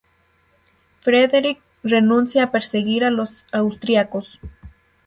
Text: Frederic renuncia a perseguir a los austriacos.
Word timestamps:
Frederic 1.01 1.61
renuncia 1.83 2.43
a 2.45 2.49
perseguir 2.51 3.03
a 3.05 3.11
los 3.11 3.45
austriacos. 3.51 4.39